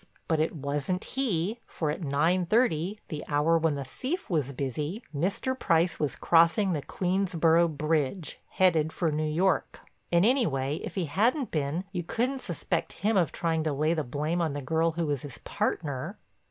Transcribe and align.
But 0.27 0.39
it 0.39 0.55
wasn't 0.55 1.03
he, 1.03 1.59
for 1.67 1.91
at 1.91 2.01
nine 2.01 2.47
thirty, 2.47 2.97
the 3.09 3.23
hour 3.27 3.55
when 3.59 3.75
the 3.75 3.83
thief 3.83 4.31
was 4.31 4.51
busy, 4.51 5.03
Mr. 5.15 5.53
Price 5.59 5.99
was 5.99 6.15
crossing 6.15 6.73
the 6.73 6.81
Queensborough 6.81 7.67
bridge, 7.67 8.39
headed 8.49 8.91
for 8.91 9.11
New 9.11 9.23
York. 9.29 9.81
And 10.11 10.25
anyway, 10.25 10.77
if 10.77 10.95
he 10.95 11.05
hadn't 11.05 11.51
been, 11.51 11.83
you 11.91 12.01
couldn't 12.01 12.41
suspect 12.41 12.93
him 13.05 13.15
of 13.15 13.31
trying 13.31 13.63
to 13.63 13.73
lay 13.73 13.93
the 13.93 14.03
blame 14.03 14.41
on 14.41 14.53
the 14.53 14.61
girl 14.63 14.93
who 14.93 15.05
was 15.05 15.21
his 15.21 15.37
partner. 15.37 16.17